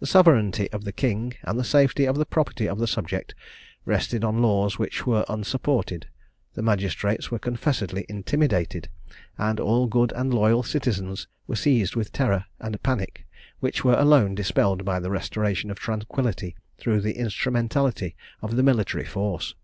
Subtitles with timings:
[0.00, 3.36] The sovereignty of the King, and the safety of the property of the subject,
[3.84, 6.08] rested on laws which were unsupported;
[6.54, 8.88] the magistrates were confessedly intimidated;
[9.38, 13.26] and all good and loyal citizens were seized with a terror and panic,
[13.60, 19.04] which were alone dispelled by the restoration of tranquillity through the instrumentality of the military
[19.04, 19.54] force.